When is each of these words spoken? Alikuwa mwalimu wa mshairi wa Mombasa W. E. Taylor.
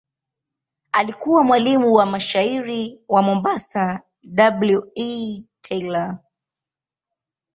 Alikuwa 0.91 1.43
mwalimu 1.43 1.93
wa 1.93 2.05
mshairi 2.05 3.01
wa 3.07 3.21
Mombasa 3.21 4.01
W. 4.61 4.81
E. 4.95 5.43
Taylor. 5.61 6.19